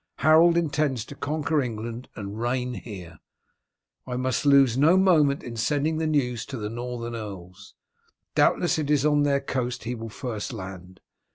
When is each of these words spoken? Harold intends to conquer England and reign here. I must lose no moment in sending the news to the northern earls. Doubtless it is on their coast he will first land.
Harold 0.25 0.57
intends 0.57 1.05
to 1.05 1.13
conquer 1.13 1.61
England 1.61 2.07
and 2.15 2.39
reign 2.39 2.73
here. 2.73 3.19
I 4.07 4.15
must 4.17 4.47
lose 4.47 4.75
no 4.75 4.97
moment 4.97 5.43
in 5.43 5.55
sending 5.55 5.99
the 5.99 6.07
news 6.07 6.43
to 6.47 6.57
the 6.57 6.71
northern 6.71 7.13
earls. 7.15 7.75
Doubtless 8.33 8.79
it 8.79 8.89
is 8.89 9.05
on 9.05 9.21
their 9.21 9.39
coast 9.41 9.83
he 9.83 9.93
will 9.93 10.09
first 10.09 10.53
land. 10.53 11.01